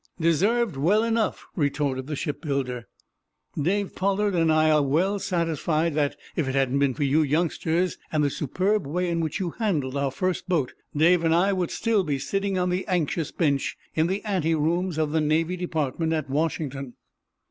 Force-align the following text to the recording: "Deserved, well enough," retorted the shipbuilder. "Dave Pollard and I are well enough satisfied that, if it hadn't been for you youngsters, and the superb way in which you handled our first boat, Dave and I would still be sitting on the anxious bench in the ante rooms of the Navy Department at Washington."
"Deserved, 0.19 0.77
well 0.77 1.03
enough," 1.03 1.45
retorted 1.55 2.07
the 2.07 2.15
shipbuilder. 2.15 2.87
"Dave 3.55 3.93
Pollard 3.93 4.33
and 4.33 4.51
I 4.51 4.71
are 4.71 4.81
well 4.81 5.11
enough 5.11 5.21
satisfied 5.21 5.93
that, 5.93 6.15
if 6.35 6.47
it 6.47 6.55
hadn't 6.55 6.79
been 6.79 6.95
for 6.95 7.03
you 7.03 7.21
youngsters, 7.21 7.99
and 8.11 8.23
the 8.23 8.31
superb 8.31 8.87
way 8.87 9.11
in 9.11 9.19
which 9.19 9.39
you 9.39 9.51
handled 9.59 9.95
our 9.95 10.09
first 10.09 10.49
boat, 10.49 10.73
Dave 10.97 11.23
and 11.23 11.35
I 11.35 11.53
would 11.53 11.69
still 11.69 12.03
be 12.03 12.17
sitting 12.17 12.57
on 12.57 12.71
the 12.71 12.83
anxious 12.87 13.31
bench 13.31 13.77
in 13.93 14.07
the 14.07 14.25
ante 14.25 14.55
rooms 14.55 14.97
of 14.97 15.11
the 15.11 15.21
Navy 15.21 15.55
Department 15.55 16.13
at 16.13 16.31
Washington." 16.31 16.95